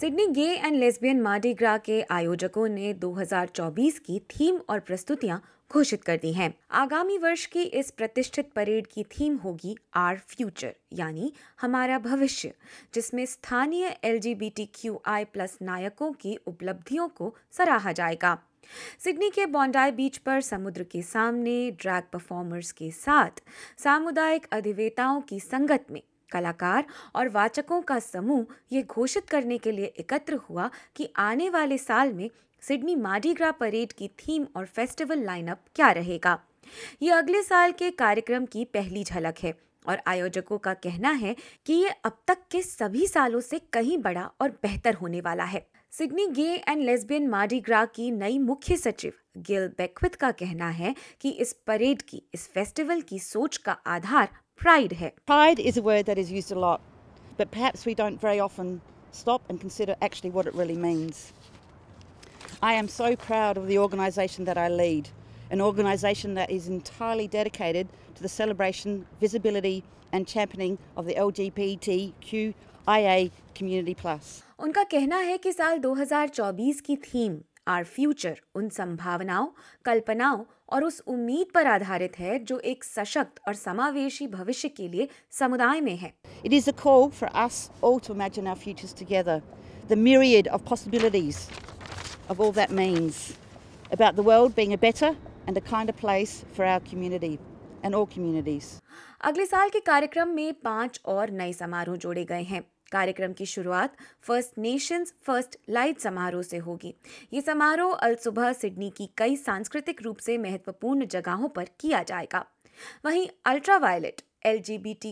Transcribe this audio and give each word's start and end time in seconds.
Sydney 0.00 0.26
gay 0.26 0.46
and 0.54 0.76
lesbian 0.76 1.20
Mardi Gras 1.20 1.76
के 1.78 2.00
आयोजकों 2.10 2.68
ने 2.68 2.92
2024 2.94 3.98
की 3.98 4.18
थीम 4.18 4.60
और 4.68 4.80
प्रस्तुतियाँ 4.80 5.42
घोषित 5.70 6.04
कर 6.04 6.16
दी 6.16 6.32
हैं। 6.32 6.54
आगामी 6.70 7.18
वर्ष 7.18 7.46
की 7.46 7.62
इस 7.62 7.90
प्रतिष्ठित 7.90 8.50
परेड 8.52 8.86
की 8.86 9.02
थीम 9.02 9.36
होगी 9.36 9.76
आर 9.94 10.18
फ्यूचर, 10.18 10.74
यानी 10.92 11.32
हमारा 11.60 11.98
भविष्य, 11.98 12.54
जिसमें 12.94 13.26
स्थानीय 13.26 13.96
एलजीबीटीक्यूआई 14.04 15.24
प्लस 15.24 15.58
नायकों 15.62 16.12
की 16.12 16.36
उपलब्धियों 16.46 17.08
को 17.08 17.34
सराहा 17.52 17.92
जाएगा। 17.92 18.38
सिडनी 18.98 19.30
के 19.30 19.46
बॉन्डाई 19.46 19.90
बीच 19.90 20.18
पर 20.18 20.40
समुद्र 20.40 20.82
के 20.82 21.02
सामने, 21.02 21.70
ड्रैग 21.70 22.04
परफॉर्मर्स 22.12 22.72
के 22.72 22.90
साथ, 22.90 23.42
सामुदायिक 23.78 24.46
अधिवेताओं 24.52 25.20
की 25.20 25.40
संगत 25.40 25.86
में 25.90 26.02
कलाकार 26.32 26.84
और 27.14 27.28
वाचकों 27.28 27.80
का 27.82 27.98
समूह 27.98 28.54
ये 28.72 28.82
घोषित 28.82 29.28
करने 29.28 29.58
के 29.58 29.72
लिए 29.72 29.92
एकत्र 29.98 30.34
हुआ 30.48 30.70
कि 30.96 31.08
आने 31.16 31.48
वाले 31.50 31.78
साल 31.78 32.12
में 32.12 32.28
सिडनी 32.62 32.94
माडीग्रा 32.96 33.50
परेड 33.50 33.92
की 33.92 34.08
थीम 34.18 34.46
और 34.56 34.66
फेस्टिवल 34.66 35.24
लाइनअप 35.24 35.64
क्या 35.74 35.90
रहेगा। 35.90 36.38
ये 37.02 37.10
अगले 37.10 37.42
साल 37.42 37.72
के 37.72 37.90
कार्यक्रम 37.90 38.46
की 38.46 38.64
पहली 38.64 39.04
झलक 39.04 39.38
है 39.42 39.54
और 39.88 40.00
आयोजकों 40.06 40.58
का 40.58 40.74
कहना 40.74 41.10
है 41.10 41.34
कि 41.66 41.72
ये 41.72 41.90
अब 42.04 42.18
तक 42.28 42.38
के 42.50 42.62
सभी 42.62 43.06
सालों 43.06 43.40
से 43.40 43.58
कहीं 43.72 43.98
बड़ा 43.98 44.30
और 44.40 44.50
बेहतर 44.62 44.94
होने 44.94 45.20
वाला 45.20 45.44
है। 45.44 45.66
Sydney 45.92 46.26
gay 46.26 46.52
and 46.68 46.82
lesbian 46.82 47.28
Mardi Gras 47.28 47.84
की 47.84 48.10
नई 48.10 48.38
मुख्य 48.38 48.76
सचिव 48.76 49.12
गिल 49.38 49.66
बेक्विथ 49.78 50.16
का 50.16 50.30
कहना 50.30 50.68
है 50.68 50.94
कि 51.20 51.30
इस 51.30 51.52
परेड 51.66 52.02
की, 52.02 52.22
इस 52.34 52.46
फेस्टिवल 52.48 53.00
की 53.00 53.18
सोच 53.18 53.56
का 53.56 53.72
आधार 53.72 54.28
प्राइड 54.61 54.93
है 54.93 55.11
Pride 55.27 55.59
is 55.59 55.77
a 55.77 55.81
word 55.81 56.05
that 56.05 56.17
is 56.17 56.31
used 56.31 56.51
a 56.51 56.59
lot, 56.59 56.81
but 57.37 57.51
perhaps 57.51 57.85
we 57.85 57.93
don't 58.01 58.19
very 58.21 58.39
often 58.39 58.79
stop 59.11 59.41
and 59.49 59.59
consider 59.59 59.95
actually 60.01 60.31
what 60.37 60.47
it 60.47 60.55
really 60.61 60.77
means. 60.85 61.33
I 62.61 62.73
am 62.73 62.87
so 62.87 63.15
proud 63.15 63.57
of 63.57 63.67
the 63.67 63.77
organisation 63.77 64.45
that 64.45 64.57
I 64.57 64.69
lead, 64.69 65.09
an 65.51 65.61
organisation 65.61 66.33
that 66.35 66.49
is 66.49 66.67
entirely 66.67 67.27
dedicated 67.27 67.87
to 68.15 68.23
the 68.23 68.29
celebration, 68.29 69.05
visibility, 69.19 69.83
and 70.11 70.27
championing 70.27 70.77
of 70.95 71.05
the 71.05 71.15
LGBTQIA 71.15 73.31
community. 73.53 73.93
Plus. 73.93 74.43
उनका 74.59 74.83
कहना 74.91 75.17
है 75.17 75.37
कि 75.37 75.51
साल 75.53 75.79
2024 75.79 76.81
की 76.81 76.95
theme 77.07 77.39
are 77.70 77.84
future 77.86 78.40
उन 78.54 78.68
संभावनाओं 78.70 79.46
कल्पनाओं 79.84 80.44
और 80.72 80.84
उस 80.84 81.00
उम्मीद 81.08 81.46
पर 81.54 81.66
आधारित 81.66 82.18
है 82.18 82.38
जो 82.44 82.58
एक 82.70 82.84
सशक्त 82.84 83.40
और 83.48 83.54
समावेशी 83.56 84.26
भविष्य 84.28 84.68
के 84.70 84.88
लिए 84.88 85.08
समुदाय 85.38 85.80
में 85.80 85.96
है। 85.96 86.12
It 86.44 86.52
is 86.52 86.70
for 86.72 87.30
us 87.34 87.70
all 87.84 87.98
to 88.06 88.14
imagine 88.14 88.46
our 88.46 88.58
futures 88.58 88.98
together 88.98 89.42
the 89.90 89.98
myriad 89.98 90.48
of 90.48 90.68
possibilities 90.68 91.36
of 92.30 92.40
all 92.40 92.52
that 92.54 92.72
means 92.80 93.22
about 93.92 94.14
the 94.14 94.26
world 94.26 94.54
being 94.56 94.72
a 94.72 94.80
better 94.80 95.16
and 95.48 95.56
a 95.56 95.60
kinder 95.70 95.94
place 96.00 96.42
for 96.56 96.66
our 96.66 96.90
community 96.90 97.32
and 97.84 97.94
all 97.94 98.04
communities 98.14 98.72
अगले 99.28 99.46
साल 99.46 99.68
के 99.68 99.80
कार्यक्रम 99.86 100.28
में 100.34 100.52
पाँच 100.64 101.00
और 101.06 101.30
नए 101.32 101.52
समारोह 101.52 101.96
जोड़े 101.98 102.24
गए 102.24 102.42
हैं। 102.42 102.62
कार्यक्रम 102.92 103.32
की 103.32 103.46
शुरुआत 103.46 103.96
फ़र्स्ट 104.22 104.58
नेशंस 104.58 105.14
फ़र्स्ट 105.22 105.56
लाइट 105.68 105.98
समारोह 105.98 106.42
से 106.42 106.56
होगी। 106.56 106.94
ये 107.32 107.40
समारोह 107.40 107.94
अल 107.94 108.14
सुबह 108.14 108.52
सिडनी 108.52 108.90
की 108.90 109.10
कई 109.16 109.36
सांस्कृतिक 109.36 110.02
रूप 110.02 110.18
से 110.18 110.38
महत्वपूर्ण 110.38 111.06
जगहों 111.06 111.48
पर 111.48 111.68
किया 111.80 112.02
जाएगा। 112.02 112.44
वहीं 113.04 113.28
अल्ट्रा 113.46 113.78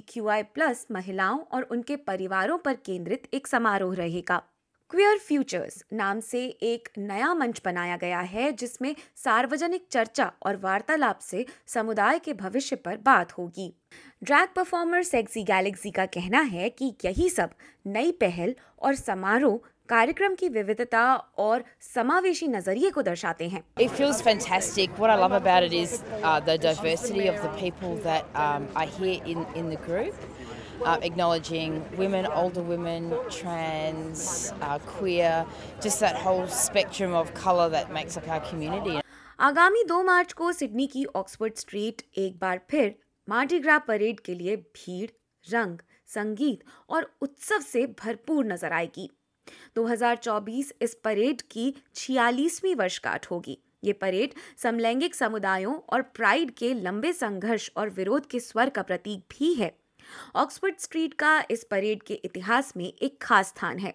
क्यू 0.09 0.31
एल 0.31 0.43
प्लस 0.43 0.87
महिलाओं 0.91 1.39
और 1.39 1.62
उनके 1.62 1.97
परिवारों 1.97 2.59
पर 2.59 2.75
केंद्रित 2.75 3.28
एक 3.34 3.47
समारोह 3.47 3.95
रहेगा। 3.95 4.43
क्वियर 4.91 5.19
फ्यूचर्स 5.19 5.82
नाम 5.93 6.21
से 6.21 6.44
एक 6.62 6.88
नया 6.99 7.32
मंच 7.34 7.60
बनाया 7.65 7.97
गया 7.97 8.21
है 8.28 8.53
जिसमें 8.53 8.94
सार्वजनिक 9.16 9.84
चर्चा 9.91 10.31
और 10.47 10.56
वार्तालाप 10.56 11.19
से 11.22 11.44
समुदाय 11.66 12.19
के 12.19 12.32
भविष्य 12.34 12.76
पर 12.76 12.97
बात 13.06 13.32
होगी। 13.32 13.72
ड्रैग 14.22 14.48
परफॉर्मर 14.56 15.03
सेक्सी 15.03 15.43
गैलेक्सी 15.43 15.91
का 15.91 16.06
कहना 16.06 16.41
है 16.54 16.71
कि 16.71 16.93
यही 17.04 17.28
सब 17.31 17.50
नई 17.87 18.12
पहल 18.22 18.54
और 18.82 18.94
समारोह 18.94 19.60
कार्यक्रम 19.88 20.34
की 20.34 20.48
विविधता 20.48 21.04
और 21.38 21.65
समावेशी 21.94 22.48
नज़रिए 22.48 22.91
को 22.91 23.03
दर्शाते 23.03 23.48
हैं। 23.48 23.62
It 23.81 23.91
feels 24.00 24.22
fantastic. 24.22 24.98
What 24.98 25.10
I 25.10 25.21
love 25.25 25.38
about 25.43 25.69
it 25.69 25.77
is 25.84 26.03
uh, 26.22 26.41
the 26.41 26.56
diversity 26.59 27.28
of 27.28 27.43
the 27.43 27.53
people 27.60 27.98
that 28.09 28.25
um, 28.34 28.69
are 28.75 28.88
here 28.98 29.21
in, 29.27 29.47
in 29.54 29.69
the 29.69 29.82
group, 29.88 30.15
uh, 30.84 30.99
acknowledging 31.03 31.83
women, 31.97 32.27
older 32.27 32.62
women, 32.62 33.12
trans, 33.31 34.53
uh, 34.62 34.78
queer, 34.78 35.47
just 35.81 36.00
that 36.00 36.16
whole 36.16 36.47
spectrum 36.47 37.15
of 37.15 37.33
colour 37.34 37.69
that 37.69 37.93
makes 37.93 38.16
up 38.16 38.28
our 38.28 38.41
community. 38.41 39.00
आगामी 39.41 39.83
2 39.84 40.03
मार्च 40.05 40.33
को 40.33 40.53
Sydney 40.53 40.87
की 40.87 41.05
Oxford 41.16 41.55
street 41.56 42.03
एक 42.19 42.39
बार 42.39 42.61
फिर 42.71 42.94
मार्डिग्रा 43.28 43.78
parade 43.78 44.21
के 44.21 44.34
लिए 44.34 44.56
भीड़ 44.56 45.11
रंग 45.53 45.78
संगीत 46.06 46.65
और 46.91 47.10
उत्सव 47.22 47.60
से 47.60 47.87
भरपूर 48.00 48.45
नज़र 48.45 48.72
आएगी। 48.72 49.09
2024 49.77 50.72
इस 50.83 50.95
परेड 51.05 51.43
की 51.43 51.75
46वीं 51.95 52.75
वर्षगांठ 52.75 53.31
होगी। 53.31 53.59
ये 53.84 53.93
परेड 53.93 54.34
समलैंगिक 54.59 55.15
समुदायों 55.15 55.75
और 55.93 56.03
प्राइड 56.03 56.50
के 56.50 56.72
लंबे 56.75 57.12
संघर्ष 57.12 57.71
और 57.77 57.91
विरोध 57.91 58.27
के 58.27 58.41
स्वर 58.41 58.71
का 58.71 58.83
प्रतीक 58.83 59.21
भी 59.31 59.55
है। 59.55 59.77
ऑक्सफोर्ड 60.37 60.79
स्ट्रीट 60.79 61.15
का 61.15 61.45
इस 61.51 61.65
परेड 61.65 62.03
के 62.03 62.15
इतिहास 62.15 62.73
में 62.77 62.93
एक 62.93 63.19
खास 63.23 63.49
स्थान 63.49 63.79
है। 63.79 63.95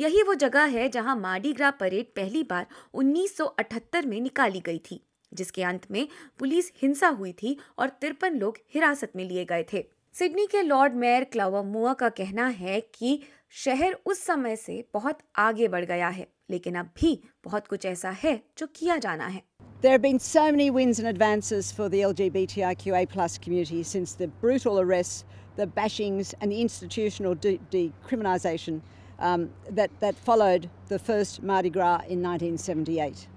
यही 0.00 0.22
वो 0.22 0.34
जगह 0.34 0.64
है 0.64 0.88
जहाँ 0.88 1.16
मार्डीग्रा 1.16 1.70
परेड 1.70 2.06
पहली 2.16 2.42
बार 2.42 2.66
1978 2.94 4.06
में 4.06 4.20
निकाली 4.20 4.60
गई 4.60 4.78
थी 4.90 5.00
जिसके 5.34 5.62
अंत 5.62 5.90
में 5.90 6.06
पुलिस 6.38 6.72
हिंसा 6.82 7.08
हुई 7.08 7.32
थी 7.32 7.56
और 7.78 7.88
तिरपन 7.88 8.34
लोग 8.34 8.58
हिरासत 8.74 9.12
में 9.16 9.24
लिए 9.24 9.44
गए 9.44 9.64
थे। 9.72 9.84
सिडनी 10.14 10.46
के 10.46 10.62
लॉर्ड 10.62 10.94
मेयर 10.94 11.24
क्लावर 11.24 11.62
मुआ 11.62 11.92
का 11.94 12.08
कहना 12.08 12.46
है 12.46 12.80
कि 12.94 13.22
शहर 13.50 13.96
उस 14.06 14.24
समय 14.24 14.56
से 14.56 14.84
बहुत 14.94 15.18
आगे 15.36 15.68
बढ़ 15.68 15.84
गया 15.84 16.08
है 16.08 16.26
लेकिन 16.50 16.74
अब 16.74 16.90
भी 17.00 17.22
बहुत 17.44 17.66
कुछ 17.66 17.86
ऐसा 17.86 18.10
है 18.10 18.40
जो 18.58 18.66
किया 18.66 18.96
जाना 18.96 19.26
है। 19.26 19.42
There 19.82 19.92
have 19.92 20.02
been 20.02 20.18
so 20.18 20.42
many 20.52 20.70
wins 20.70 20.98
and 21.00 21.08
advances 21.10 21.72
for 21.72 21.88
the 21.88 22.02
LGBTIQA 22.08 23.00
plus 23.14 23.38
community 23.38 23.82
since 23.82 24.12
the 24.14 24.28
brutal 24.42 24.78
arrests, 24.80 25.24
the 25.56 25.66
bashings, 25.66 26.34
and 26.40 26.50
the 26.50 26.60
institutional 26.60 27.34
de- 27.34 27.60
decriminalisation 27.70 28.80
um, 29.18 29.50
that, 29.70 29.90
that 30.00 30.14
followed 30.16 30.68
the 30.88 30.98
first 30.98 31.42
Mardi 31.42 31.70
Gras 31.70 32.02
in 32.08 32.22
1978. 32.22 33.28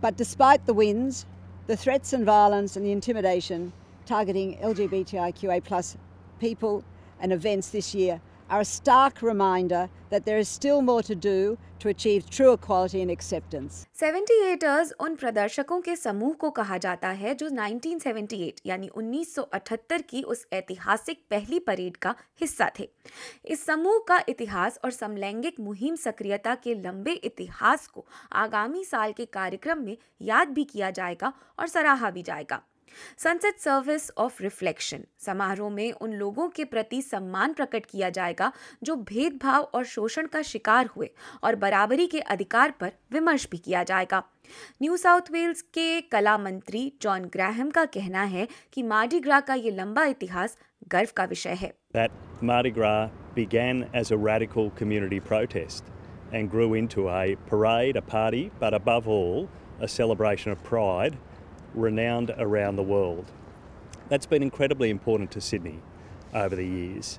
But 0.00 0.16
despite 0.16 0.66
the 0.66 0.74
wins, 0.74 1.26
the 1.66 1.76
threats 1.76 2.12
and 2.12 2.24
violence 2.24 2.76
and 2.76 2.84
the 2.84 2.92
intimidation 2.92 3.72
targeting 4.04 4.58
LGBTIQA 4.58 5.64
plus 5.64 5.96
people 6.40 6.84
and 7.20 7.32
events 7.32 7.70
this 7.70 7.94
year 7.94 8.20
are 8.52 8.60
a 8.60 8.64
stark 8.66 9.22
reminder 9.22 9.88
that 10.10 10.26
there 10.26 10.36
is 10.36 10.46
still 10.46 10.82
more 10.82 11.02
to 11.02 11.14
do 11.14 11.56
to 11.78 11.88
achieve 11.88 12.28
true 12.28 12.52
equality 12.52 13.00
and 13.00 13.10
acceptance. 13.10 13.86
78ers 14.00 14.92
उन 15.00 15.14
प्रदर्शकों 15.16 15.80
के 15.80 15.94
समूह 15.96 16.34
को 16.40 16.50
कहा 16.50 16.78
जाता 16.78 17.08
है 17.20 17.34
जो 17.34 17.48
1978 17.48 18.60
यानी 18.66 18.90
1978 18.90 20.02
की 20.10 20.22
उस 20.24 20.46
ऐतिहासिक 20.52 21.22
पहली 21.30 21.58
परेड 21.66 21.96
का 21.96 22.14
हिस्सा 22.40 22.70
थे 22.78 22.88
इस 23.46 23.64
समूह 23.66 23.98
का 24.08 24.22
इतिहास 24.28 24.78
और 24.84 24.90
समलैंगिक 24.90 25.60
मुहिम 25.60 25.96
सक्रियता 25.96 26.54
के 26.64 26.74
लंबे 26.82 27.12
इतिहास 27.24 27.86
को 27.86 28.04
आगामी 28.42 28.84
साल 28.84 29.12
के 29.12 29.24
कार्यक्रम 29.38 29.82
में 29.84 29.96
याद 30.22 30.48
भी 30.48 30.64
किया 30.64 30.90
जाएगा 30.90 31.32
और 31.58 31.68
सराहा 31.68 32.10
भी 32.10 32.22
जाएगा 32.22 32.62
सनसेट 33.18 33.58
सर्विस 33.58 34.10
ऑफ़ 34.18 34.42
रिफ्लेक्शन 34.42 35.04
समारोह 35.18 35.70
में 35.70 35.92
उन 35.92 36.12
लोगों 36.12 36.48
के 36.48 36.64
प्रति 36.64 37.02
सम्मान 37.02 37.52
प्रकट 37.52 37.86
किया 37.86 38.10
जाएगा 38.10 38.52
जो 38.82 38.96
भेदभाव 38.96 39.62
और 39.74 39.84
शोषण 39.84 40.26
का 40.26 40.42
शिकार 40.42 40.86
हुए 40.86 41.10
और 41.44 41.56
बराबरी 41.56 42.06
के 42.06 42.20
अधिकार 42.20 42.70
पर 42.80 42.92
विमर्श 43.12 43.48
भी 43.50 43.58
किया 43.58 43.82
जाएगा। 43.82 44.22
न्यू 44.82 44.96
साउथ 44.96 45.30
वेल्स 45.30 45.62
के 45.62 46.00
कला 46.00 46.36
मंत्री 46.38 46.92
जॉन 47.02 47.24
ग्राहम 47.24 47.70
का 47.70 47.84
कहना 47.84 48.22
है 48.22 48.48
कि 48.72 48.82
मार्डी 48.82 49.20
ग्रा 49.20 49.40
का 49.40 49.54
ये 49.54 49.70
लंबा 49.70 50.04
इतिहास 50.04 50.56
गर्व 50.88 51.08
का 51.16 51.24
विषय 51.24 51.54
है। 51.60 51.72
That 51.94 52.10
Mardi 52.42 52.70
Gras 52.70 53.10
began 53.34 53.84
as 53.94 54.10
a 54.10 54.16
radical 54.16 54.70
community 54.78 55.20
protest 55.20 55.90
and 56.32 56.50
grew 56.50 56.74
into 56.74 57.08
a 57.08 57.36
parade, 57.50 57.96
a 57.96 58.02
party, 58.02 58.42
but 58.60 58.74
above 58.74 59.08
all, 59.08 59.46
a 59.80 59.88
celebration 59.88 60.52
of 60.52 60.62
pride 60.64 61.16
renowned 61.74 62.34
around 62.38 62.76
the 62.76 62.82
world. 62.84 63.32
That's 64.08 64.26
been 64.26 64.42
incredibly 64.42 64.90
important 64.90 65.30
to 65.32 65.40
Sydney 65.40 65.78
over 66.34 66.56
the 66.56 66.66
years. 66.66 67.18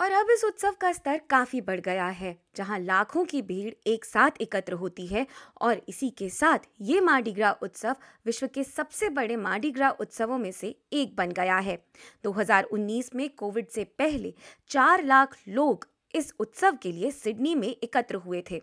और 0.00 0.12
अब 0.12 0.30
इस 0.30 0.44
उत्सव 0.44 0.74
का 0.80 0.90
स्तर 0.92 1.20
काफ़ी 1.30 1.60
बढ़ 1.60 1.80
गया 1.80 2.06
है, 2.06 2.36
जहाँ 2.56 2.78
लाखों 2.78 3.24
की 3.24 3.42
भीड़ 3.42 3.72
एक 3.90 4.04
साथ 4.04 4.40
एकत्र 4.40 4.72
होती 4.72 5.06
है 5.06 5.26
और 5.60 5.80
इसी 5.88 6.08
के 6.18 6.28
साथ 6.28 6.66
ये 6.80 7.00
मार्डिग्रा 7.00 7.50
उत्सव 7.62 7.96
विश्व 8.26 8.46
के 8.54 8.64
सबसे 8.64 9.08
बड़े 9.10 9.36
मार्डिग्रा 9.36 9.90
उत्सवों 10.00 10.38
में 10.38 10.50
से 10.52 10.74
एक 10.92 11.14
बन 11.16 11.32
गया 11.32 11.58
है 11.58 11.78
2019 12.26 13.14
में 13.14 13.28
कोविड 13.38 13.68
से 13.68 13.84
पहले 13.98 14.34
चार 14.70 15.04
लाख 15.04 15.36
लोग 15.48 15.86
इस 16.14 16.32
उत्सव 16.40 16.76
के 16.82 16.92
लिए 16.92 17.10
सिडनी 17.10 17.54
में 17.54 17.68
एकत्र 17.68 18.16
हुए 18.16 18.42
थे। 18.50 18.60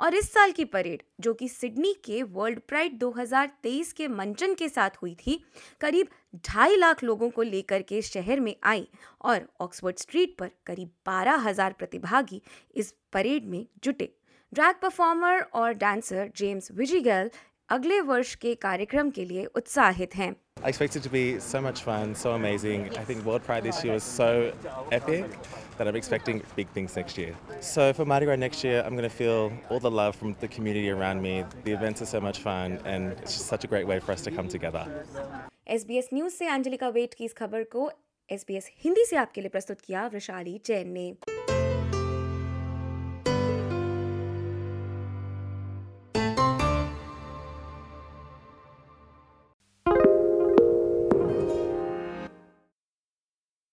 और 0.00 0.14
इस 0.14 0.32
साल 0.32 0.52
की 0.52 0.64
परेड 0.64 1.02
जो 1.20 1.32
कि 1.34 1.48
सिडनी 1.48 1.92
के 2.04 2.22
वर्ल्ड 2.22 2.60
प्राइड 2.68 2.98
2023 2.98 3.92
के 3.92 4.06
मंचन 4.08 4.54
के 4.54 4.68
साथ 4.68 4.90
हुई 5.02 5.14
थी 5.26 5.38
करीब 5.80 6.08
ढाई 6.46 6.76
लाख 6.76 7.04
लोगों 7.04 7.28
को 7.30 7.42
लेकर 7.42 7.82
के 7.82 8.00
शहर 8.02 8.40
में 8.40 8.54
आई 8.64 8.86
और 9.24 9.46
ऑक्सफोर्ड 9.60 9.98
स्ट्रीट 9.98 10.36
पर 10.38 10.50
करीब 10.66 10.90
बारह 11.06 11.48
हज़ार 11.48 11.72
प्रतिभागी 11.78 12.42
इस 12.74 12.94
परेड 13.12 13.46
में 13.50 13.64
जुटे। 13.84 14.12
ड्रैग 14.52 14.76
परफॉर्मर 14.82 15.40
और 15.54 15.72
डांसर 15.74 16.30
जेम्स 16.36 16.72
विजिगल 16.72 17.30
अगले 17.70 18.00
वर्ष 18.00 18.34
के 18.34 18.54
कार्यक्रम 18.54 19.10
के 19.10 19.24
लिए 19.24 19.44
उत्साहित 19.56 20.14
हैं। 20.16 20.34
I 20.58 20.68
expect 20.68 20.96
it 20.96 21.02
to 21.02 21.10
be 21.10 21.38
so 21.40 21.60
much 21.60 21.82
fun, 21.82 22.14
so 22.14 22.30
amazing. 22.32 22.86
I 22.98 23.04
think 23.04 23.26
World 23.26 23.44
Pride 23.48 23.66
this 23.66 23.84
year 23.84 23.94
was 23.94 24.06
so 24.12 24.52
epic. 24.90 25.36
that 25.77 25.87
I'm 25.87 25.95
expecting 25.95 26.41
big 26.55 26.67
things 26.69 26.95
next 26.95 27.17
year. 27.17 27.35
So 27.61 27.93
for 27.93 28.05
Mardi 28.05 28.25
Gras 28.25 28.35
next 28.37 28.63
year, 28.63 28.83
I'm 28.85 28.95
going 28.95 29.09
to 29.09 29.15
feel 29.15 29.51
all 29.69 29.79
the 29.79 29.91
love 29.91 30.15
from 30.15 30.35
the 30.39 30.47
community 30.47 30.89
around 30.89 31.21
me. 31.21 31.45
The 31.63 31.71
events 31.71 32.01
are 32.01 32.05
so 32.05 32.21
much 32.21 32.39
fun 32.39 32.79
and 32.85 33.11
it's 33.21 33.33
just 33.37 33.47
such 33.47 33.63
a 33.63 33.67
great 33.67 33.87
way 33.87 33.99
for 33.99 34.11
us 34.11 34.21
to 34.23 34.31
come 34.31 34.47
together. 34.47 34.85
SBS 35.69 36.07
news 36.13 36.31
से 36.31 36.47
Anjalika 36.47 36.87
wait 36.97 37.13
की 37.13 37.25
इस 37.25 37.33
खबर 37.33 37.63
को 37.75 37.89
SBS 38.29 38.65
Hindi 38.83 39.05
से 39.09 39.15
आपके 39.15 39.41
लिए 39.41 39.49
प्रस्तुत 39.49 39.81
किया 39.81 40.07
वैशाली 40.13 40.59
जैन 40.65 40.91
ने 40.97 41.11